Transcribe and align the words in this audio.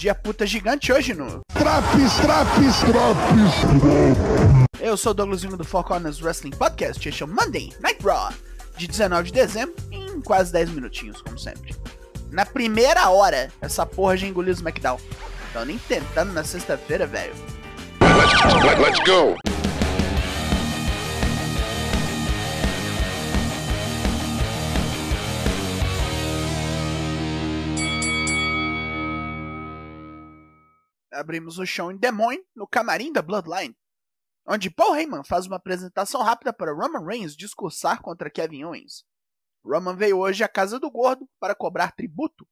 Dia 0.00 0.14
puta 0.14 0.46
gigante 0.46 0.90
hoje 0.90 1.12
no. 1.12 1.42
Traps, 1.52 2.14
traps, 2.22 2.78
traps. 2.88 4.80
Eu 4.80 4.96
sou 4.96 5.10
o 5.10 5.14
Douglasinho 5.14 5.58
do 5.58 5.64
Four 5.64 5.84
Corners 5.84 6.22
Wrestling 6.22 6.52
Podcast. 6.52 7.06
Este 7.06 7.22
é 7.22 7.26
o 7.26 7.28
Monday 7.28 7.70
Night 7.80 8.02
Raw 8.02 8.32
de 8.78 8.86
19 8.86 9.24
de 9.24 9.32
dezembro 9.32 9.74
em 9.92 10.22
quase 10.22 10.50
10 10.54 10.70
minutinhos, 10.70 11.20
como 11.20 11.38
sempre. 11.38 11.76
Na 12.30 12.46
primeira 12.46 13.10
hora, 13.10 13.50
essa 13.60 13.84
porra 13.84 14.16
já 14.16 14.26
engoliu 14.26 14.54
o 14.54 14.56
SmackDown. 14.56 14.98
Tão 15.52 15.66
nem 15.66 15.76
tentando 15.76 16.32
na 16.32 16.44
sexta-feira, 16.44 17.06
velho. 17.06 17.34
Let's, 18.00 18.78
let's 18.80 19.00
go. 19.00 19.36
Abrimos 31.20 31.58
o 31.58 31.66
show 31.66 31.92
em 31.92 31.98
Des 31.98 32.10
Moines, 32.10 32.42
no 32.56 32.66
camarim 32.66 33.12
da 33.12 33.20
Bloodline, 33.20 33.76
onde 34.48 34.70
Paul 34.70 34.96
Heyman 34.96 35.22
faz 35.22 35.46
uma 35.46 35.56
apresentação 35.56 36.22
rápida 36.22 36.50
para 36.50 36.72
Roman 36.72 37.04
Reigns 37.04 37.36
discursar 37.36 38.00
contra 38.00 38.30
Kevin 38.30 38.64
Owens. 38.64 39.04
Roman 39.62 39.94
veio 39.94 40.16
hoje 40.16 40.42
à 40.42 40.48
casa 40.48 40.80
do 40.80 40.90
gordo 40.90 41.28
para 41.38 41.54
cobrar 41.54 41.92
tributo, 41.92 42.48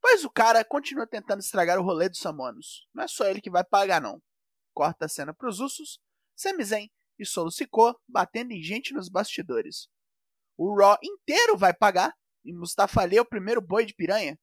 pois 0.00 0.24
o 0.24 0.30
cara 0.30 0.64
continua 0.64 1.06
tentando 1.06 1.38
estragar 1.38 1.78
o 1.78 1.84
rolê 1.84 2.08
dos 2.08 2.18
Samoanos. 2.18 2.88
Não 2.92 3.04
é 3.04 3.06
só 3.06 3.24
ele 3.26 3.40
que 3.40 3.48
vai 3.48 3.62
pagar, 3.62 4.00
não. 4.00 4.20
Corta 4.74 5.06
a 5.06 5.08
cena 5.08 5.32
para 5.32 5.48
os 5.48 5.60
Usos, 5.60 6.00
Sami 6.34 6.64
Zayn 6.64 6.90
e 7.20 7.24
Solo 7.24 7.52
Sikoa 7.52 7.96
batendo 8.08 8.50
em 8.50 8.60
gente 8.60 8.92
nos 8.92 9.08
bastidores. 9.08 9.88
O 10.58 10.76
Raw 10.76 10.98
inteiro 11.04 11.56
vai 11.56 11.72
pagar 11.72 12.12
e 12.44 12.52
Mustafa 12.52 13.02
Ali 13.02 13.16
é 13.16 13.20
o 13.20 13.24
primeiro 13.24 13.62
boi 13.62 13.86
de 13.86 13.94
piranha. 13.94 14.36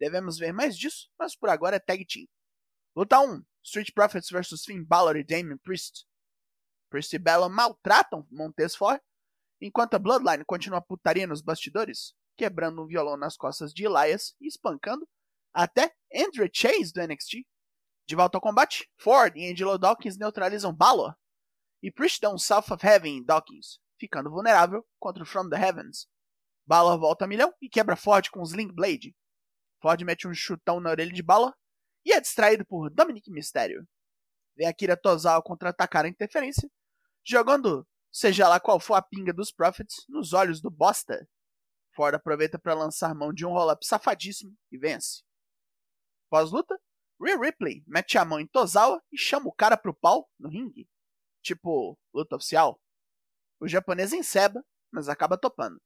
Devemos 0.00 0.38
ver 0.38 0.54
mais 0.54 0.78
disso, 0.78 1.10
mas 1.18 1.36
por 1.36 1.50
agora 1.50 1.76
é 1.76 1.78
tag 1.78 2.02
team. 2.06 2.26
Luta 2.96 3.20
1: 3.20 3.44
Street 3.62 3.92
Profits 3.92 4.30
vs 4.30 4.64
Finn 4.64 4.82
Balor 4.82 5.16
e 5.16 5.22
Damien 5.22 5.58
Priest. 5.58 6.06
Priest 6.88 7.12
e 7.12 7.18
Bella 7.18 7.46
maltratam 7.46 8.26
Montez 8.30 8.74
Ford, 8.74 8.98
enquanto 9.60 9.92
a 9.92 9.98
Bloodline 9.98 10.46
continua 10.46 10.80
putaria 10.80 11.26
nos 11.26 11.42
bastidores, 11.42 12.14
quebrando 12.38 12.82
um 12.82 12.86
violão 12.86 13.18
nas 13.18 13.36
costas 13.36 13.74
de 13.74 13.84
Elias 13.84 14.34
e 14.40 14.48
espancando 14.48 15.06
até 15.52 15.94
Andre 16.10 16.48
Chase 16.50 16.90
do 16.90 17.06
NXT. 17.06 17.46
De 18.08 18.16
volta 18.16 18.38
ao 18.38 18.40
combate, 18.40 18.90
Ford 18.98 19.36
e 19.36 19.52
Angelo 19.52 19.76
Dawkins 19.76 20.16
neutralizam 20.16 20.74
Balor, 20.74 21.14
e 21.82 21.92
Priest 21.92 22.22
dá 22.22 22.32
um 22.32 22.38
South 22.38 22.72
of 22.72 22.86
Heaven 22.86 23.18
em 23.18 23.22
Dawkins, 23.22 23.78
ficando 24.00 24.30
vulnerável 24.30 24.82
contra 24.98 25.22
o 25.22 25.26
From 25.26 25.50
the 25.50 25.56
Heavens. 25.56 26.08
Balor 26.66 26.98
volta 26.98 27.26
a 27.26 27.28
milhão 27.28 27.52
e 27.60 27.68
quebra 27.68 27.94
Ford 27.94 28.30
com 28.30 28.40
um 28.40 28.44
Sling 28.44 28.72
Blade. 28.72 29.14
Ford 29.82 30.00
mete 30.02 30.26
um 30.26 30.32
chutão 30.32 30.80
na 30.80 30.88
orelha 30.88 31.12
de 31.12 31.22
Balor 31.22 31.54
e 32.06 32.12
é 32.12 32.20
distraído 32.20 32.64
por 32.64 32.88
Dominic 32.88 33.28
Mysterio. 33.32 33.84
Vem 34.56 34.68
Akira 34.68 34.96
Tozawa 34.96 35.42
contra-atacar 35.42 36.04
a 36.04 36.08
interferência, 36.08 36.70
jogando, 37.24 37.84
seja 38.12 38.48
lá 38.48 38.60
qual 38.60 38.78
for 38.78 38.94
a 38.94 39.02
pinga 39.02 39.32
dos 39.32 39.50
Profits, 39.50 40.04
nos 40.08 40.32
olhos 40.32 40.60
do 40.60 40.70
Bosta. 40.70 41.28
Ford 41.96 42.14
aproveita 42.14 42.60
para 42.60 42.74
lançar 42.74 43.12
mão 43.12 43.32
de 43.32 43.44
um 43.44 43.50
roll-up 43.50 43.84
safadíssimo 43.84 44.56
e 44.70 44.78
vence. 44.78 45.24
Pós-luta, 46.30 46.78
Rhea 47.20 47.36
Ripley 47.40 47.82
mete 47.88 48.16
a 48.16 48.24
mão 48.24 48.38
em 48.38 48.46
Tozawa 48.46 49.02
e 49.10 49.18
chama 49.18 49.48
o 49.48 49.52
cara 49.52 49.76
pro 49.76 49.92
pau 49.92 50.30
no 50.38 50.48
ringue. 50.48 50.88
Tipo, 51.42 51.98
luta 52.14 52.36
oficial. 52.36 52.80
O 53.58 53.66
japonês 53.66 54.12
enceba, 54.12 54.64
mas 54.92 55.08
acaba 55.08 55.36
topando. 55.36 55.80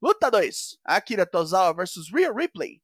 Luta 0.00 0.30
2: 0.30 0.78
Akira 0.84 1.26
Tozawa 1.26 1.74
vs 1.74 2.12
Rhea 2.14 2.32
Ripley. 2.32 2.80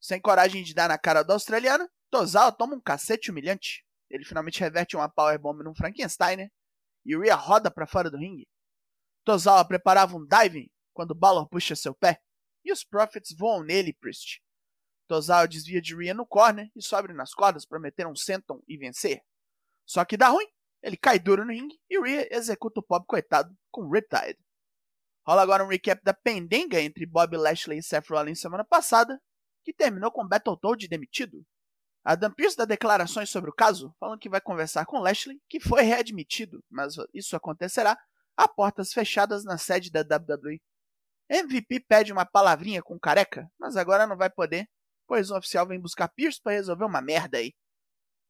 Sem 0.00 0.20
coragem 0.20 0.62
de 0.62 0.72
dar 0.72 0.88
na 0.88 0.96
cara 0.96 1.22
do 1.22 1.32
australiano, 1.32 1.86
Tozawa 2.10 2.52
toma 2.52 2.74
um 2.74 2.80
cacete 2.80 3.30
humilhante. 3.30 3.84
Ele 4.10 4.24
finalmente 4.24 4.60
reverte 4.60 4.96
uma 4.96 5.08
powerbomb 5.08 5.62
num 5.62 5.74
Frankensteiner 5.74 6.50
e 7.04 7.16
Rhea 7.16 7.34
roda 7.34 7.70
para 7.70 7.86
fora 7.86 8.10
do 8.10 8.16
ringue. 8.16 8.48
Tozawa 9.24 9.66
preparava 9.66 10.16
um 10.16 10.26
dive 10.26 10.72
quando 10.94 11.14
Balor 11.14 11.48
puxa 11.48 11.76
seu 11.76 11.94
pé 11.94 12.20
e 12.64 12.72
os 12.72 12.82
Profits 12.82 13.34
voam 13.36 13.62
nele 13.62 13.92
Priest. 13.92 14.42
Tozawa 15.06 15.46
desvia 15.46 15.80
de 15.80 15.94
Rhea 15.94 16.14
no 16.14 16.26
corner 16.26 16.70
e 16.74 16.82
sobe 16.82 17.12
nas 17.12 17.34
cordas 17.34 17.66
para 17.66 17.80
meter 17.80 18.06
um 18.06 18.16
senton 18.16 18.62
e 18.66 18.76
vencer. 18.76 19.22
Só 19.86 20.04
que 20.04 20.16
dá 20.16 20.28
ruim, 20.28 20.46
ele 20.82 20.96
cai 20.96 21.18
duro 21.18 21.44
no 21.44 21.52
ringue 21.52 21.78
e 21.88 22.00
Rhea 22.00 22.28
executa 22.30 22.80
o 22.80 22.82
pobre 22.82 23.06
coitado 23.06 23.54
com 23.70 23.88
Riptide. 23.88 24.38
Rola 25.26 25.42
agora 25.42 25.64
um 25.64 25.68
recap 25.68 26.02
da 26.02 26.14
pendenga 26.14 26.80
entre 26.80 27.04
Bob 27.04 27.36
Lashley 27.36 27.78
e 27.78 27.82
Seth 27.82 28.08
Rollins 28.08 28.40
semana 28.40 28.64
passada, 28.64 29.20
que 29.62 29.74
terminou 29.74 30.10
com 30.10 30.26
Battletoad 30.26 30.88
demitido. 30.88 31.44
Adam 32.04 32.32
Pearce 32.32 32.56
dá 32.56 32.64
declarações 32.64 33.28
sobre 33.28 33.50
o 33.50 33.54
caso, 33.54 33.94
falando 33.98 34.20
que 34.20 34.28
vai 34.28 34.40
conversar 34.40 34.86
com 34.86 34.98
Lashley, 34.98 35.40
que 35.48 35.60
foi 35.60 35.82
readmitido, 35.82 36.64
mas 36.70 36.94
isso 37.12 37.36
acontecerá 37.36 37.98
a 38.36 38.48
portas 38.48 38.92
fechadas 38.92 39.44
na 39.44 39.58
sede 39.58 39.90
da 39.90 40.00
WWE. 40.00 40.60
MVP 41.28 41.80
pede 41.80 42.12
uma 42.12 42.24
palavrinha 42.24 42.82
com 42.82 42.98
careca, 42.98 43.50
mas 43.58 43.76
agora 43.76 44.06
não 44.06 44.16
vai 44.16 44.30
poder, 44.30 44.68
pois 45.06 45.30
um 45.30 45.36
oficial 45.36 45.66
vem 45.66 45.80
buscar 45.80 46.08
Pierce 46.08 46.40
para 46.40 46.52
resolver 46.52 46.84
uma 46.84 47.02
merda 47.02 47.38
aí. 47.38 47.52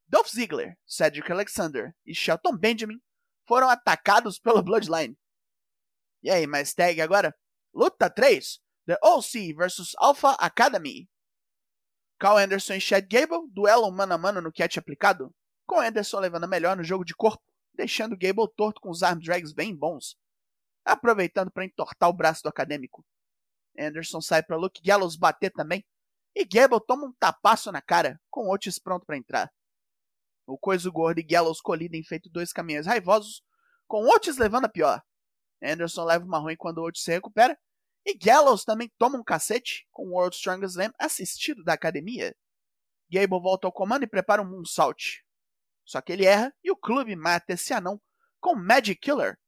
Dolph 0.09 0.29
Ziggler, 0.29 0.77
Cedric 0.87 1.31
Alexander 1.31 1.95
e 2.05 2.15
Shelton 2.15 2.57
Benjamin 2.57 2.99
foram 3.47 3.69
atacados 3.69 4.39
pelo 4.39 4.63
Bloodline. 4.63 5.17
E 6.23 6.31
aí, 6.31 6.47
mais 6.47 6.75
tag 6.75 7.01
agora? 7.01 7.35
Luta 7.73 8.11
3: 8.11 8.59
The 8.87 8.99
OC 9.03 9.55
vs 9.55 9.93
Alpha 9.99 10.31
Academy. 10.33 11.09
Carl 12.19 12.37
Anderson 12.37 12.75
e 12.75 12.81
Chad 12.81 13.07
Gable 13.09 13.49
duelam 13.53 13.93
mano 13.93 14.15
a 14.15 14.19
mano 14.19 14.41
no 14.41 14.53
catch 14.53 14.77
aplicado, 14.77 15.33
com 15.65 15.81
Anderson 15.81 16.19
levando 16.19 16.45
a 16.45 16.49
melhor 16.49 16.77
no 16.77 16.83
jogo 16.83 17.05
de 17.05 17.15
corpo, 17.15 17.43
deixando 17.73 18.19
Gable 18.19 18.53
torto 18.57 18.81
com 18.81 18.91
os 18.91 19.05
arm 19.05 19.21
drags 19.21 19.53
bem 19.53 19.75
bons, 19.75 20.19
aproveitando 20.85 21.51
para 21.51 21.65
entortar 21.65 22.09
o 22.09 22.13
braço 22.13 22.43
do 22.43 22.49
acadêmico. 22.49 23.07
Anderson 23.79 24.21
sai 24.21 24.43
para 24.43 24.57
Luke 24.57 24.83
Gallows 24.83 25.15
bater 25.15 25.53
também, 25.53 25.85
e 26.35 26.45
Gable 26.45 26.85
toma 26.85 27.07
um 27.07 27.13
tapaço 27.13 27.71
na 27.71 27.81
cara, 27.81 28.21
com 28.29 28.51
Otis 28.51 28.81
pronto 28.81 29.07
para 29.07 29.17
entrar. 29.17 29.53
O 30.45 30.59
Coiso 30.59 30.91
Gordo 30.91 31.21
e 31.21 31.23
Gallows 31.23 31.61
colidem 31.61 32.03
feito 32.03 32.29
dois 32.29 32.53
caminhões 32.53 32.87
raivosos, 32.87 33.43
com 33.87 34.05
Otis 34.09 34.39
levando 34.39 34.65
a 34.65 34.69
pior. 34.69 35.03
Anderson 35.63 36.05
leva 36.05 36.25
uma 36.25 36.39
ruim 36.39 36.57
quando 36.57 36.83
Otis 36.83 37.03
se 37.03 37.13
recupera, 37.13 37.57
e 38.05 38.17
Gallows 38.17 38.65
também 38.65 38.91
toma 38.99 39.19
um 39.19 39.25
cacete 39.25 39.87
com 39.91 40.09
o 40.09 40.13
World 40.13 40.35
Strongest 40.35 40.73
Slam 40.73 40.93
assistido 40.99 41.63
da 41.63 41.75
academia. 41.75 42.35
Gable 43.11 43.41
volta 43.41 43.67
ao 43.67 43.73
comando 43.73 44.05
e 44.05 44.09
prepara 44.09 44.43
um 44.43 44.49
moonsault. 44.49 45.25
Só 45.85 46.01
que 46.01 46.13
ele 46.13 46.25
erra 46.25 46.55
e 46.63 46.71
o 46.71 46.77
clube 46.77 47.17
mata 47.17 47.55
esse 47.55 47.73
anão 47.73 48.01
com 48.41 48.55
Magic 48.55 49.01
Killer. 49.01 49.39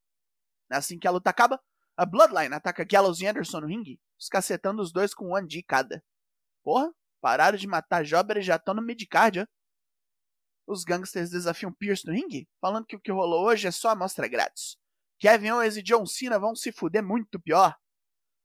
Assim 0.69 0.97
que 0.97 1.07
a 1.07 1.11
luta 1.11 1.29
acaba, 1.29 1.61
a 1.95 2.05
Bloodline 2.05 2.53
ataca 2.53 2.83
Gallows 2.83 3.21
e 3.21 3.27
Anderson 3.27 3.61
no 3.61 3.67
ringue, 3.67 3.99
escacetando 4.19 4.81
os 4.81 4.91
dois 4.91 5.13
com 5.13 5.37
um 5.37 5.45
de 5.45 5.61
cada. 5.61 6.03
Porra, 6.63 6.91
pararam 7.19 7.57
de 7.57 7.67
matar 7.67 8.03
Jobber 8.03 8.37
e 8.37 8.41
já 8.41 8.55
estão 8.55 8.73
no 8.73 8.81
midcard, 8.81 9.41
ó. 9.41 9.45
Os 10.67 10.83
gangsters 10.83 11.29
desafiam 11.29 11.73
Pierce 11.73 12.05
no 12.05 12.13
ringue, 12.13 12.47
falando 12.59 12.85
que 12.85 12.95
o 12.95 12.99
que 12.99 13.11
rolou 13.11 13.45
hoje 13.45 13.67
é 13.67 13.71
só 13.71 13.89
amostra 13.89 14.27
grátis. 14.27 14.77
Kevin 15.19 15.51
Owens 15.51 15.77
e 15.77 15.83
John 15.83 16.05
Cena 16.05 16.39
vão 16.39 16.55
se 16.55 16.71
fuder 16.71 17.03
muito 17.03 17.39
pior. 17.39 17.75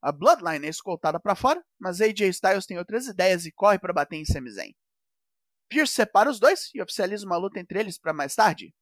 A 0.01 0.11
Bloodline 0.11 0.65
é 0.65 0.69
escoltada 0.69 1.19
para 1.19 1.35
fora, 1.35 1.63
mas 1.79 2.01
AJ 2.01 2.21
Styles 2.29 2.65
tem 2.65 2.77
outras 2.77 3.07
ideias 3.07 3.45
e 3.45 3.51
corre 3.51 3.79
para 3.79 3.93
bater 3.93 4.17
em 4.17 4.25
Sami 4.25 4.51
Zayn. 4.51 4.73
Pierce 5.69 5.93
separa 5.93 6.29
os 6.29 6.39
dois 6.39 6.69
e 6.73 6.81
oficializa 6.81 7.25
uma 7.25 7.37
luta 7.37 7.59
entre 7.59 7.79
eles 7.79 7.97
para 7.97 8.13
mais 8.13 8.35
tarde. 8.35 8.73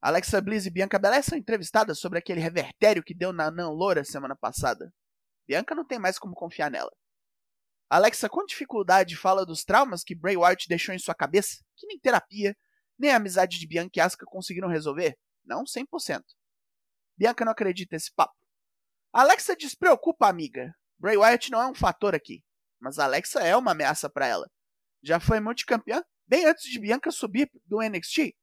Alexa 0.00 0.40
Bliss 0.40 0.64
e 0.64 0.70
Bianca 0.70 0.98
Belair 0.98 1.22
são 1.22 1.36
entrevistadas 1.36 1.98
sobre 1.98 2.18
aquele 2.18 2.40
revertério 2.40 3.02
que 3.02 3.14
deu 3.14 3.32
na 3.32 3.50
Nan 3.50 3.68
Loura 3.70 4.02
semana 4.02 4.34
passada. 4.34 4.90
Bianca 5.46 5.74
não 5.74 5.84
tem 5.84 5.98
mais 5.98 6.18
como 6.18 6.34
confiar 6.34 6.70
nela. 6.70 6.90
Alexa 7.90 8.28
com 8.28 8.46
dificuldade 8.46 9.16
fala 9.16 9.44
dos 9.44 9.64
traumas 9.64 10.02
que 10.02 10.14
Bray 10.14 10.36
Wyatt 10.36 10.68
deixou 10.68 10.94
em 10.94 10.98
sua 10.98 11.14
cabeça, 11.14 11.58
que 11.76 11.86
nem 11.86 11.98
terapia, 11.98 12.56
nem 12.98 13.10
a 13.10 13.16
amizade 13.16 13.58
de 13.58 13.66
Bianca 13.66 13.98
e 13.98 14.00
Asuka 14.00 14.24
conseguiram 14.26 14.68
resolver. 14.68 15.18
Não 15.44 15.64
100%. 15.64 16.22
Bianca 17.18 17.44
não 17.44 17.52
acredita 17.52 17.96
nesse 17.96 18.14
papo. 18.14 18.39
Alexa 19.12 19.56
despreocupa, 19.56 20.28
amiga. 20.28 20.72
Bray 20.96 21.16
Wyatt 21.16 21.50
não 21.50 21.60
é 21.60 21.66
um 21.66 21.74
fator 21.74 22.14
aqui, 22.14 22.44
mas 22.78 22.98
Alexa 22.98 23.40
é 23.40 23.56
uma 23.56 23.72
ameaça 23.72 24.08
para 24.08 24.26
ela. 24.26 24.48
Já 25.02 25.18
foi 25.18 25.40
multicampeã 25.40 26.04
bem 26.28 26.46
antes 26.46 26.70
de 26.70 26.78
Bianca 26.78 27.10
subir 27.10 27.50
do 27.64 27.80
NXT. 27.80 28.36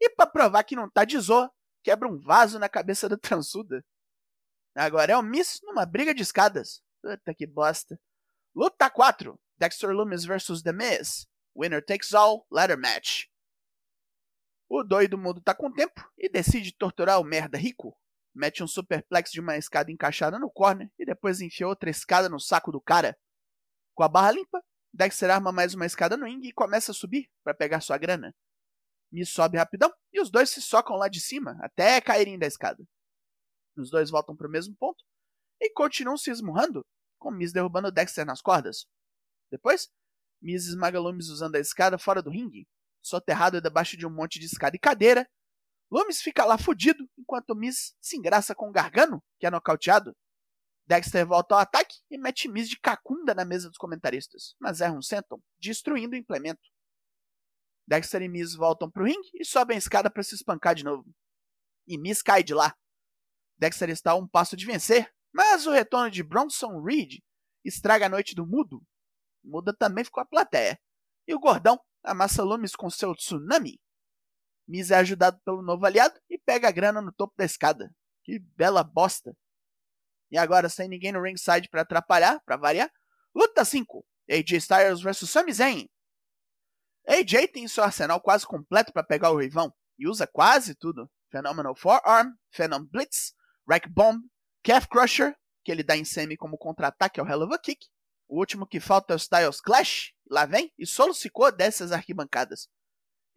E 0.00 0.10
para 0.10 0.30
provar 0.30 0.62
que 0.62 0.76
não 0.76 0.88
tá 0.88 1.04
de 1.04 1.18
zoa, 1.18 1.50
quebra 1.82 2.08
um 2.08 2.16
vaso 2.20 2.60
na 2.60 2.68
cabeça 2.68 3.08
da 3.08 3.16
transuda. 3.18 3.84
Agora 4.76 5.12
é 5.12 5.16
o 5.16 5.22
Miss 5.22 5.58
numa 5.64 5.84
briga 5.84 6.14
de 6.14 6.22
escadas. 6.22 6.80
Puta 7.02 7.34
que 7.34 7.46
bosta. 7.46 7.98
Luta 8.54 8.88
4: 8.88 9.36
Dexter 9.56 9.90
Lumis 9.90 10.24
vs 10.24 10.62
The 10.62 10.72
Miz. 10.72 11.26
Winner 11.56 11.84
takes 11.84 12.14
all, 12.14 12.46
ladder 12.52 12.78
match. 12.78 13.24
O 14.68 14.84
doido 14.84 15.18
mundo 15.18 15.40
tá 15.40 15.52
com 15.54 15.72
tempo 15.72 16.08
e 16.16 16.28
decide 16.28 16.70
torturar 16.70 17.20
o 17.20 17.24
merda 17.24 17.58
rico 17.58 17.98
mete 18.38 18.62
um 18.62 18.68
superplex 18.68 19.32
de 19.32 19.40
uma 19.40 19.56
escada 19.56 19.90
encaixada 19.90 20.38
no 20.38 20.48
corner 20.48 20.88
e 20.96 21.04
depois 21.04 21.40
enfia 21.40 21.66
outra 21.66 21.90
escada 21.90 22.28
no 22.28 22.38
saco 22.38 22.70
do 22.70 22.80
cara. 22.80 23.18
Com 23.94 24.04
a 24.04 24.08
barra 24.08 24.30
limpa, 24.30 24.62
Dexter 24.94 25.30
arma 25.30 25.52
mais 25.52 25.74
uma 25.74 25.84
escada 25.84 26.16
no 26.16 26.24
ringue 26.24 26.48
e 26.48 26.52
começa 26.52 26.92
a 26.92 26.94
subir 26.94 27.28
para 27.42 27.52
pegar 27.52 27.80
sua 27.80 27.98
grana. 27.98 28.32
Miz 29.10 29.28
sobe 29.30 29.58
rapidão 29.58 29.92
e 30.12 30.20
os 30.20 30.30
dois 30.30 30.50
se 30.50 30.62
socam 30.62 30.96
lá 30.96 31.08
de 31.08 31.20
cima 31.20 31.58
até 31.60 32.00
caírem 32.00 32.38
da 32.38 32.46
escada. 32.46 32.82
Os 33.76 33.90
dois 33.90 34.08
voltam 34.08 34.36
para 34.36 34.46
o 34.46 34.50
mesmo 34.50 34.74
ponto 34.76 35.04
e 35.60 35.70
continuam 35.72 36.16
se 36.16 36.30
esmurrando, 36.30 36.86
com 37.18 37.30
Miz 37.30 37.52
derrubando 37.52 37.90
Dexter 37.90 38.24
nas 38.24 38.40
cordas. 38.40 38.86
Depois, 39.50 39.88
Miz 40.40 40.66
esmaga 40.66 41.00
Loomis 41.00 41.28
usando 41.28 41.56
a 41.56 41.60
escada 41.60 41.98
fora 41.98 42.22
do 42.22 42.30
ringue, 42.30 42.68
soterrado 43.02 43.60
debaixo 43.60 43.96
de 43.96 44.06
um 44.06 44.10
monte 44.10 44.38
de 44.38 44.46
escada 44.46 44.76
e 44.76 44.78
cadeira. 44.78 45.28
Loomis 45.90 46.20
fica 46.20 46.44
lá 46.44 46.58
fudido, 46.58 47.08
enquanto 47.18 47.54
Miz 47.54 47.96
se 48.00 48.16
engraça 48.16 48.54
com 48.54 48.70
Gargano, 48.70 49.22
que 49.38 49.46
é 49.46 49.50
nocauteado. 49.50 50.14
Dexter 50.86 51.26
volta 51.26 51.54
ao 51.54 51.60
ataque 51.60 51.96
e 52.10 52.18
mete 52.18 52.48
Miz 52.48 52.68
de 52.68 52.78
cacunda 52.78 53.34
na 53.34 53.44
mesa 53.44 53.68
dos 53.68 53.78
comentaristas, 53.78 54.54
mas 54.60 54.80
erra 54.80 54.94
um 54.94 55.02
senton, 55.02 55.40
destruindo 55.58 56.14
o 56.14 56.18
implemento. 56.18 56.62
Dexter 57.86 58.22
e 58.22 58.28
Miz 58.28 58.54
voltam 58.54 58.90
pro 58.90 59.04
ringue 59.04 59.30
e 59.34 59.44
sobem 59.44 59.76
a 59.76 59.78
escada 59.78 60.10
para 60.10 60.22
se 60.22 60.34
espancar 60.34 60.74
de 60.74 60.84
novo. 60.84 61.10
E 61.86 61.98
Miz 61.98 62.22
cai 62.22 62.42
de 62.42 62.52
lá. 62.52 62.74
Dexter 63.58 63.88
está 63.90 64.12
a 64.12 64.16
um 64.16 64.28
passo 64.28 64.56
de 64.56 64.66
vencer, 64.66 65.10
mas 65.32 65.66
o 65.66 65.72
retorno 65.72 66.10
de 66.10 66.22
Bronson 66.22 66.82
Reed 66.82 67.18
estraga 67.64 68.06
a 68.06 68.08
noite 68.08 68.34
do 68.34 68.46
Mudo. 68.46 68.82
Muda 69.42 69.74
também 69.74 70.04
ficou 70.04 70.22
a 70.22 70.26
plateia. 70.26 70.78
E 71.26 71.34
o 71.34 71.40
gordão 71.40 71.80
amassa 72.02 72.42
Loomis 72.42 72.76
com 72.76 72.90
seu 72.90 73.14
tsunami. 73.14 73.80
Miz 74.68 74.90
é 74.90 74.96
ajudado 74.96 75.40
pelo 75.44 75.62
novo 75.62 75.86
aliado 75.86 76.20
e 76.28 76.36
pega 76.36 76.68
a 76.68 76.70
grana 76.72 77.00
no 77.00 77.10
topo 77.10 77.34
da 77.38 77.44
escada. 77.44 77.90
Que 78.22 78.38
bela 78.54 78.84
bosta. 78.84 79.34
E 80.30 80.36
agora, 80.36 80.68
sem 80.68 80.88
ninguém 80.88 81.10
no 81.10 81.22
ringside 81.22 81.70
para 81.70 81.80
atrapalhar, 81.80 82.38
para 82.44 82.58
variar, 82.58 82.92
luta 83.34 83.64
5. 83.64 84.04
AJ 84.30 84.52
Styles 84.58 85.00
vs 85.00 85.30
Sami 85.30 85.54
Zayn. 85.54 85.88
AJ 87.08 87.48
tem 87.48 87.66
seu 87.66 87.82
arsenal 87.82 88.20
quase 88.20 88.46
completo 88.46 88.92
para 88.92 89.02
pegar 89.02 89.30
o 89.30 89.38
Rivão 89.38 89.72
e 89.98 90.06
usa 90.06 90.26
quase 90.26 90.74
tudo. 90.74 91.10
Phenomenal 91.30 91.74
Forearm, 91.74 92.32
Phenom 92.50 92.84
Blitz, 92.84 93.32
Rack 93.66 93.88
Bomb, 93.88 94.20
Calf 94.62 94.86
Crusher, 94.86 95.34
que 95.64 95.72
ele 95.72 95.82
dá 95.82 95.96
em 95.96 96.04
semi 96.04 96.36
como 96.36 96.58
contra-ataque 96.58 97.18
ao 97.18 97.26
Hell 97.26 97.42
of 97.42 97.54
a 97.54 97.58
Kick. 97.58 97.86
O 98.28 98.38
último 98.38 98.66
que 98.66 98.80
falta 98.80 99.14
é 99.14 99.16
o 99.16 99.18
Styles 99.18 99.62
Clash, 99.62 100.12
lá 100.30 100.44
vem, 100.44 100.70
e 100.78 100.86
Solo 100.86 101.14
Sikoa 101.14 101.50
desce 101.50 101.82
as 101.82 101.92
arquibancadas. 101.92 102.68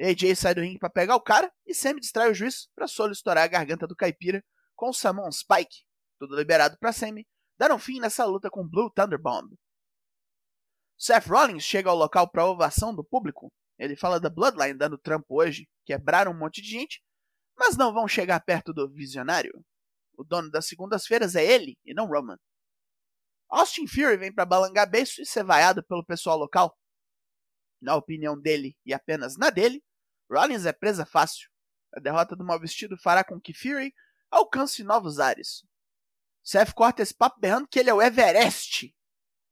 AJ 0.01 0.36
sai 0.36 0.56
do 0.56 0.62
ringue 0.62 0.80
para 0.80 0.89
pegar 0.89 1.15
o 1.15 1.21
cara 1.21 1.51
e 1.65 1.74
Semi 1.74 2.00
distrai 2.00 2.31
o 2.31 2.33
juiz 2.33 2.68
para 2.75 2.86
estourar 2.86 3.44
a 3.44 3.48
garganta 3.48 3.86
do 3.86 3.95
caipira 3.95 4.44
com 4.75 4.89
o 4.89 4.94
Samon 4.94 5.31
Spike, 5.31 5.83
tudo 6.19 6.36
liberado 6.36 6.77
para 6.80 6.92
Semi, 6.92 7.27
deram 7.59 7.77
fim 7.77 8.00
nessa 8.00 8.25
luta 8.25 8.50
com 8.50 8.68
Blue 8.68 8.89
Thunder 8.89 9.21
Bomb. 9.21 9.53
Seth 10.98 11.27
Rollins 11.27 11.63
chega 11.63 11.89
ao 11.89 11.95
local 11.95 12.30
para 12.30 12.45
ovação 12.45 12.95
do 12.95 13.03
público. 13.03 13.51
Ele 13.77 13.95
fala 13.95 14.19
da 14.19 14.30
Bloodline 14.30 14.77
dando 14.77 14.98
trampo 14.98 15.39
hoje, 15.39 15.68
quebraram 15.86 16.31
um 16.31 16.38
monte 16.38 16.62
de 16.62 16.69
gente, 16.69 17.01
mas 17.57 17.77
não 17.77 17.94
vão 17.94 18.07
chegar 18.07 18.39
perto 18.39 18.74
do 18.74 18.89
visionário. 18.89 19.51
O 20.18 20.24
dono 20.24 20.50
das 20.50 20.68
segundas-feiras 20.68 21.36
é 21.36 21.44
ele 21.44 21.75
e 21.86 21.94
não 21.94 22.07
Roman. 22.07 22.38
Austin 23.50 23.86
Fury 23.88 24.18
vem 24.18 24.33
para 24.33 24.45
balangar 24.45 24.89
beiço 24.89 25.21
e 25.21 25.25
ser 25.25 25.44
vaiado 25.44 25.83
pelo 25.83 26.06
pessoal 26.06 26.38
local. 26.38 26.75
Na 27.81 27.95
opinião 27.95 28.39
dele 28.39 28.75
e 28.86 28.94
apenas 28.94 29.36
na 29.38 29.50
dele, 29.50 29.83
Rollins 30.31 30.66
é 30.66 30.72
presa 30.72 31.06
fácil. 31.06 31.50
A 31.94 32.00
derrota 32.00 32.36
do 32.36 32.44
mal 32.44 32.60
vestido 32.60 32.98
fará 32.98 33.24
com 33.24 33.39
que 33.39 33.54
Fury 33.54 33.94
alcance 34.30 34.83
novos 34.83 35.19
ares. 35.19 35.66
Seth 36.44 36.74
corta 36.74 37.01
esse 37.01 37.13
papo 37.13 37.39
berrando 37.39 37.68
que 37.68 37.78
ele 37.78 37.89
é 37.89 37.94
o 37.94 38.01
Everest. 38.01 38.95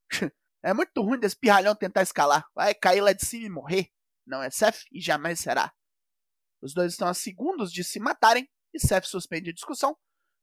é 0.64 0.74
muito 0.74 1.02
ruim 1.02 1.20
desse 1.20 1.36
pirralhão 1.36 1.76
tentar 1.76 2.02
escalar. 2.02 2.50
Vai 2.56 2.74
cair 2.74 3.02
lá 3.02 3.12
de 3.12 3.26
cima 3.26 3.46
e 3.46 3.50
morrer. 3.50 3.92
Não 4.26 4.42
é 4.42 4.50
Seth 4.50 4.86
e 4.92 5.02
jamais 5.02 5.40
será. 5.40 5.74
Os 6.62 6.74
dois 6.74 6.94
estão 6.94 7.08
a 7.08 7.14
segundos 7.14 7.72
de 7.72 7.84
se 7.84 8.00
matarem 8.00 8.50
e 8.74 8.80
Seth 8.80 9.06
suspende 9.06 9.50
a 9.50 9.54
discussão, 9.54 9.98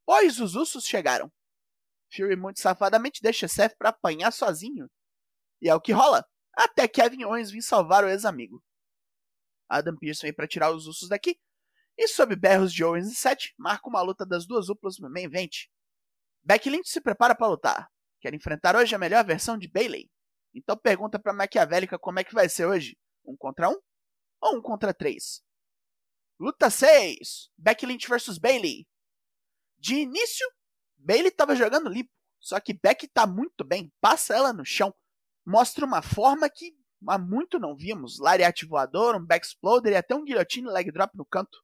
pois 0.04 0.38
os 0.40 0.54
ursos 0.54 0.84
chegaram. 0.84 1.32
Fury 2.14 2.36
muito 2.36 2.60
safadamente 2.60 3.22
deixa 3.22 3.48
Seth 3.48 3.76
para 3.76 3.88
apanhar 3.88 4.32
sozinho. 4.32 4.88
E 5.60 5.68
é 5.68 5.74
o 5.74 5.80
que 5.80 5.92
rola, 5.92 6.26
até 6.54 6.86
Kevin 6.86 7.24
Owens 7.24 7.50
vir 7.50 7.62
salvar 7.62 8.04
o 8.04 8.08
ex-amigo. 8.08 8.62
Adam 9.68 9.96
vem 10.00 10.32
para 10.32 10.46
tirar 10.46 10.70
os 10.70 10.86
ursos 10.86 11.08
daqui, 11.08 11.38
e 11.96 12.06
sob 12.08 12.36
berros 12.36 12.72
de 12.72 12.84
Owens 12.84 13.10
e 13.10 13.14
Seth, 13.14 13.52
marca 13.58 13.88
uma 13.88 14.02
luta 14.02 14.26
das 14.26 14.46
duas 14.46 14.66
duplas 14.66 14.98
no 14.98 15.10
main 15.10 15.24
event. 15.24 15.66
Becky 16.44 16.68
Lynch 16.68 16.88
se 16.88 17.00
prepara 17.00 17.34
para 17.34 17.48
lutar. 17.48 17.90
Quer 18.20 18.34
enfrentar 18.34 18.76
hoje 18.76 18.94
a 18.94 18.98
melhor 18.98 19.24
versão 19.24 19.56
de 19.56 19.68
Bailey. 19.68 20.10
Então 20.54 20.76
pergunta 20.76 21.18
para 21.18 21.32
Maquiavélica 21.32 21.98
como 21.98 22.18
é 22.18 22.24
que 22.24 22.34
vai 22.34 22.48
ser 22.48 22.66
hoje. 22.66 22.98
Um 23.24 23.36
contra 23.36 23.68
um 23.68 23.80
ou 24.40 24.58
um 24.58 24.62
contra 24.62 24.92
três? 24.92 25.42
Luta 26.38 26.68
6. 26.68 27.50
Becky 27.56 27.86
Lynch 27.86 28.06
vs 28.06 28.38
Bailey. 28.38 28.86
De 29.78 29.94
início, 29.94 30.46
Bailey 30.96 31.28
estava 31.28 31.56
jogando 31.56 31.88
limpo. 31.88 32.10
Só 32.38 32.60
que 32.60 32.74
Becky 32.74 33.08
tá 33.08 33.26
muito 33.26 33.64
bem. 33.64 33.92
Passa 34.00 34.34
ela 34.34 34.52
no 34.52 34.64
chão. 34.64 34.94
Mostra 35.44 35.86
uma 35.86 36.02
forma 36.02 36.48
que 36.50 36.75
há 37.08 37.18
muito 37.18 37.58
não 37.58 37.76
vimos. 37.76 38.18
Lariat 38.18 38.64
voador, 38.66 39.16
um 39.16 39.24
backsploder 39.24 39.92
e 39.92 39.96
até 39.96 40.14
um 40.14 40.24
guillotine 40.24 40.68
leg 40.68 40.90
drop 40.90 41.16
no 41.16 41.24
canto. 41.24 41.58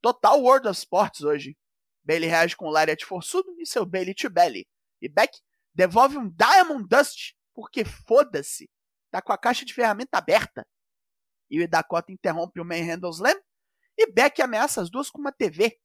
Total 0.00 0.40
World 0.40 0.68
of 0.68 0.78
Sports 0.78 1.22
hoje. 1.22 1.56
Bailey 2.04 2.28
reage 2.28 2.56
com 2.56 2.66
o 2.66 2.70
Lariat 2.70 3.04
forçudo 3.04 3.54
e 3.58 3.66
seu 3.66 3.84
Bailey 3.84 4.14
to 4.14 4.30
Belly. 4.30 4.66
E 5.00 5.08
Beck 5.08 5.38
devolve 5.74 6.16
um 6.16 6.28
Diamond 6.30 6.86
Dust, 6.88 7.34
porque 7.54 7.84
foda-se. 7.84 8.70
Tá 9.10 9.22
com 9.22 9.32
a 9.32 9.38
caixa 9.38 9.64
de 9.64 9.74
ferramenta 9.74 10.18
aberta. 10.18 10.66
E 11.50 11.62
o 11.62 11.68
Dakota 11.68 12.12
interrompe 12.12 12.60
o 12.60 12.64
Manhandle 12.64 13.10
Slam. 13.10 13.38
E 13.96 14.10
Beck 14.12 14.40
ameaça 14.40 14.80
as 14.80 14.90
duas 14.90 15.10
com 15.10 15.18
uma 15.18 15.32
TV. 15.32 15.78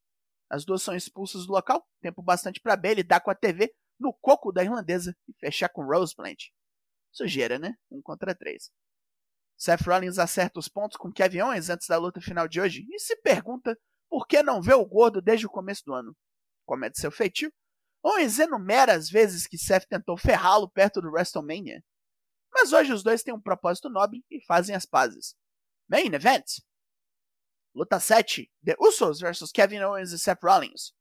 As 0.50 0.66
duas 0.66 0.82
são 0.82 0.96
expulsas 0.96 1.46
do 1.46 1.54
local. 1.54 1.88
Tempo 2.02 2.22
bastante 2.22 2.60
para 2.60 2.76
Bailey 2.76 3.04
dar 3.04 3.20
com 3.22 3.32
a 3.32 3.36
TV 3.36 3.74
no 4.00 4.14
coco 4.14 4.52
da 4.52 4.64
irlandesa 4.64 5.16
e 5.28 5.34
fechar 5.40 5.70
com 5.70 5.86
Rose 5.86 6.16
Plant. 6.16 6.50
Sujeira, 7.12 7.58
né? 7.58 7.76
Um 7.92 8.02
contra 8.02 8.36
três. 8.36 8.72
Seth 9.58 9.82
Rollins 9.82 10.20
acerta 10.20 10.60
os 10.60 10.68
pontos 10.68 10.98
com 10.98 11.12
Kevin 11.12 11.42
Owens 11.42 11.70
antes 11.70 11.88
da 11.88 11.98
luta 11.98 12.20
final 12.20 12.48
de 12.48 12.60
hoje 12.60 12.86
e 12.90 13.00
se 13.00 13.16
pergunta 13.18 13.78
por 14.10 14.28
que 14.28 14.44
não 14.44 14.62
vê 14.62 14.74
o 14.74 14.86
gordo 14.86 15.22
desde 15.22 15.46
o 15.46 15.50
começo 15.50 15.84
do 15.86 15.94
ano? 15.94 16.16
Comete 16.66 17.00
seu 17.00 17.12
feitio. 17.12 17.52
Owens 18.04 18.38
enumera 18.38 18.94
as 18.94 19.10
vezes 19.10 19.48
que 19.48 19.58
Seth 19.58 19.88
tentou 19.88 20.18
ferrá-lo 20.18 20.70
perto 20.70 21.02
do 21.02 21.10
WrestleMania. 21.10 21.84
Mas 22.54 22.74
hoje 22.74 22.94
os 22.94 23.02
dois 23.02 23.24
têm 23.24 23.34
um 23.34 23.42
propósito 23.42 23.90
nobre 23.90 24.24
e 24.30 24.44
fazem 24.46 24.76
as 24.76 24.86
pazes. 24.86 25.36
Main 25.90 26.14
Event. 26.14 26.60
Luta 27.74 28.00
7. 28.00 28.52
The 28.64 28.76
Usos 28.80 29.20
vs 29.20 29.52
Kevin 29.52 29.80
Owens 29.80 30.12
e 30.12 30.20
Seth 30.20 30.44
Rollins. 30.44 30.94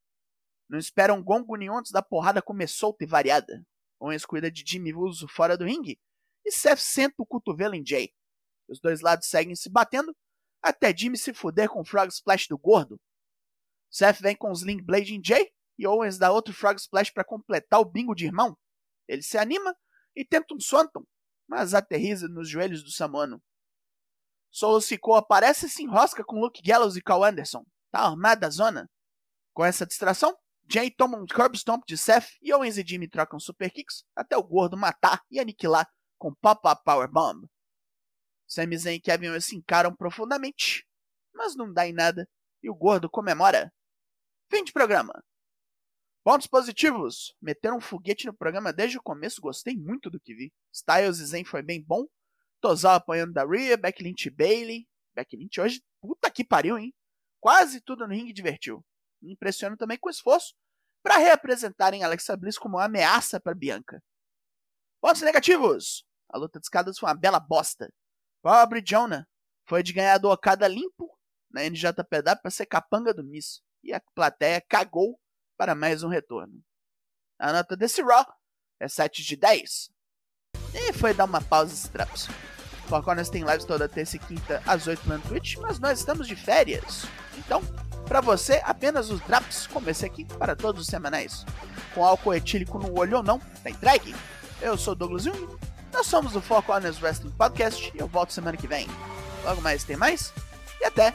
Não 0.69 0.79
esperam 0.79 1.23
gongo 1.23 1.57
nenhum 1.57 1.77
antes 1.77 1.93
da 1.93 2.00
porrada 2.00 2.41
comer 2.41 2.69
solta 2.69 3.05
e 3.05 3.07
variada. 3.07 3.62
Owens 4.00 4.25
cuida 4.25 4.50
de 4.50 4.65
Jimmy 4.67 4.95
Uso 4.95 5.29
fora 5.29 5.59
do 5.59 5.65
ringue 5.65 6.00
e 6.45 6.50
Seth 6.50 6.79
senta 6.79 7.17
o 7.19 7.27
cotovelo 7.27 7.75
em 7.75 7.85
Jay. 7.85 8.12
Os 8.69 8.81
dois 8.81 9.00
lados 9.00 9.28
seguem 9.28 9.54
se 9.54 9.69
batendo 9.69 10.14
até 10.62 10.97
Jimmy 10.97 11.19
se 11.19 11.35
fuder 11.35 11.69
com 11.69 11.81
o 11.81 11.85
Frog 11.85 12.09
Splash 12.09 12.47
do 12.49 12.57
gordo. 12.57 13.00
Seth 13.90 14.21
vem 14.21 14.37
com 14.37 14.50
o 14.50 14.52
Sling 14.52 14.83
Blade 14.83 15.14
em 15.14 15.23
Jay 15.23 15.50
e 15.78 15.87
Owens 15.87 16.19
dá 16.19 16.31
outro 16.31 16.54
Frog 16.54 16.78
Splash 16.78 17.11
para 17.11 17.25
completar 17.25 17.81
o 17.81 17.85
bingo 17.85 18.14
de 18.14 18.26
irmão. 18.26 18.57
Ele 19.09 19.23
se 19.23 19.37
anima 19.37 19.76
e 20.14 20.25
tenta 20.25 20.54
um 20.54 20.61
Swanton, 20.61 21.04
mas 21.49 21.75
aterriza 21.75 22.28
nos 22.28 22.49
joelhos 22.49 22.83
do 22.83 22.90
Samoano. 22.90 23.42
Solo 24.50 24.81
Sikoa 24.81 25.19
aparece 25.19 25.66
e 25.66 25.69
se 25.69 25.83
enrosca 25.83 26.23
com 26.23 26.38
Luke 26.38 26.62
Gallows 26.62 26.97
e 26.97 27.02
Carl 27.02 27.25
Anderson. 27.25 27.64
Tá 27.90 28.00
armada 28.00 28.47
a 28.47 28.50
zona. 28.50 28.88
Com 29.52 29.64
essa 29.64 29.85
distração, 29.87 30.37
Jay 30.71 30.90
toma 30.90 31.19
um 31.19 31.26
curb 31.26 31.57
stomp 31.57 31.83
de 31.87 31.99
Seth 31.99 32.28
e 32.40 32.52
Owens 32.52 32.78
e 32.78 32.87
Jimmy 32.87 33.09
trocam 33.09 33.40
super 33.40 33.71
kicks 33.71 34.04
até 34.14 34.37
o 34.37 34.42
gordo 34.42 34.76
matar 34.76 35.23
e 35.31 35.40
aniquilar 35.40 35.87
com 36.19 36.35
Pop-Up 36.35 36.83
Power 36.85 37.11
Bomb. 37.11 37.47
Sami 38.53 38.77
Zayn 38.77 38.97
e 38.97 39.01
Kevin 39.01 39.29
Owens 39.29 39.47
se 39.47 39.57
encaram 39.57 39.97
profundamente, 39.97 40.87
mas 41.33 41.57
não 41.57 41.73
dá 41.73 41.89
em 41.89 41.93
nada 41.95 42.29
e 42.63 42.69
o 42.69 42.75
gordo 42.75 43.09
comemora. 43.09 43.73
Fim 44.51 44.63
de 44.63 44.75
programa. 44.75 45.25
Pontos 46.23 46.47
positivos. 46.47 47.35
Meteram 47.41 47.79
um 47.79 47.81
foguete 47.81 48.27
no 48.27 48.37
programa 48.37 48.71
desde 48.71 48.99
o 48.99 49.03
começo, 49.03 49.41
gostei 49.41 49.75
muito 49.75 50.11
do 50.11 50.21
que 50.21 50.35
vi. 50.35 50.53
Styles 50.71 51.19
e 51.19 51.25
Zayn 51.25 51.45
foi 51.47 51.63
bem 51.63 51.83
bom. 51.83 52.05
Tozal 52.61 52.97
apanhando 52.97 53.33
da 53.33 53.43
Rhea, 53.43 53.79
Becky 53.79 54.03
Lynch 54.03 54.29
e 54.29 54.31
Bailey. 54.31 54.87
Becky 55.15 55.39
Lynch 55.39 55.59
hoje, 55.59 55.83
puta 55.99 56.31
que 56.31 56.45
pariu, 56.45 56.77
hein? 56.77 56.93
Quase 57.41 57.81
tudo 57.81 58.07
no 58.07 58.13
ringue 58.13 58.35
divertiu. 58.35 58.85
Me 59.23 59.33
impressiona 59.33 59.79
também 59.79 59.99
com 59.99 60.11
esforço 60.11 60.55
para 61.03 61.17
reapresentarem 61.17 62.05
Alexa 62.05 62.37
Bliss 62.37 62.59
como 62.59 62.77
uma 62.77 62.85
ameaça 62.85 63.41
para 63.41 63.55
Bianca. 63.55 64.03
Pontos 65.01 65.23
negativos. 65.23 66.05
A 66.29 66.37
luta 66.37 66.61
de 66.61 66.67
escadas 66.67 66.99
foi 66.99 67.09
uma 67.09 67.19
bela 67.19 67.41
bosta. 67.41 67.91
Pobre 68.43 68.83
Jonah 68.85 69.27
foi 69.65 69.85
de 69.85 69.93
ganhar 69.93 70.19
do 70.19 70.29
Okada 70.29 70.67
limpo 70.67 71.09
na 71.49 71.63
NJPW 71.63 72.41
para 72.43 72.51
ser 72.51 72.67
capanga 72.67 73.15
do 73.15 73.23
Miss. 73.23 73.63
E 73.85 73.93
a 73.93 74.03
plateia 74.15 74.61
cagou 74.61 75.19
para 75.57 75.77
mais 75.77 76.03
um 76.03 76.09
retorno. 76.09 76.61
A 77.39 77.53
nota 77.53 77.77
desse 77.77 78.03
Raw 78.03 78.27
é 78.81 78.89
7 78.89 79.23
de 79.23 79.37
10. 79.37 79.91
E 80.75 80.93
foi 80.93 81.15
dar 81.15 81.25
uma 81.25 81.41
pausa 81.41 81.73
esse. 81.73 82.29
Four 82.89 83.03
Corners 83.05 83.31
tem 83.31 83.45
lives 83.45 83.65
toda 83.65 83.89
terça 83.89 84.17
e 84.17 84.19
quinta 84.19 84.61
às 84.67 84.87
8 84.89 85.09
no 85.09 85.21
Twitch, 85.21 85.57
mas 85.59 85.79
nós 85.79 86.01
estamos 86.01 86.27
de 86.27 86.35
férias. 86.35 87.05
Então, 87.39 87.63
para 88.07 88.21
você, 88.21 88.61
apenas 88.65 89.09
os 89.09 89.21
Drops 89.21 89.69
como 89.69 89.89
esse 89.89 90.05
aqui 90.05 90.25
para 90.25 90.57
todos 90.57 90.83
os 90.83 90.89
semanais. 90.89 91.45
Com 91.95 92.05
álcool 92.05 92.35
etílico 92.35 92.79
no 92.79 92.99
olho 92.99 93.19
ou 93.19 93.23
não, 93.23 93.39
tá 93.39 93.71
entregue. 93.71 94.15
Eu 94.61 94.77
sou 94.77 94.95
Douglas 94.95 95.25
Jung, 95.25 95.59
nós 95.93 96.07
somos 96.07 96.35
o 96.35 96.41
Four 96.41 96.63
Corners 96.63 97.01
Wrestling 97.01 97.33
Podcast 97.33 97.93
e 97.95 97.99
eu 97.99 98.09
volto 98.09 98.33
semana 98.33 98.57
que 98.57 98.67
vem. 98.67 98.89
Logo 99.45 99.61
mais 99.61 99.85
tem 99.85 99.97
mais 99.97 100.33
e 100.81 100.85
até! 100.85 101.15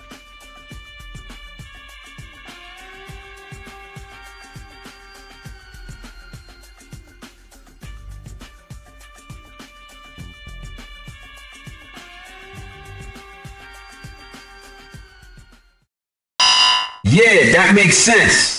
Yeah, 17.03 17.53
that 17.53 17.73
makes 17.73 17.97
sense. 17.97 18.56